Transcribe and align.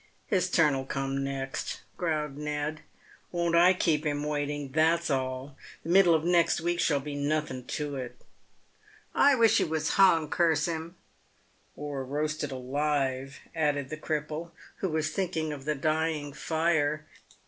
"His 0.25 0.49
turn 0.49 0.75
will 0.75 0.87
come 0.87 1.23
next," 1.23 1.81
growled 1.95 2.35
JSTed. 2.35 2.79
"Won't 3.31 3.55
I 3.55 3.75
keep 3.75 4.03
him 4.03 4.23
waiting, 4.23 4.71
that's 4.71 5.11
all; 5.11 5.55
the 5.83 5.89
middle 5.89 6.15
of 6.15 6.23
next 6.23 6.59
week 6.59 6.79
shall 6.79 6.99
be 6.99 7.13
nothen 7.13 7.67
to 7.67 7.97
it."" 7.97 8.19
I 9.29 9.35
wish 9.35 9.59
he 9.59 9.63
was 9.63 9.89
hung, 9.89 10.27
curse 10.27 10.65
him 10.65 10.95
!""Or 11.75 12.03
roasted 12.03 12.51
alive," 12.51 13.41
added 13.53 13.89
the 13.89 13.95
cripple, 13.97 14.49
who 14.77 14.89
was 14.89 15.11
thinking 15.11 15.53
of 15.53 15.65
the 15.65 15.75
dying 15.75 16.33
fire. 16.33 17.05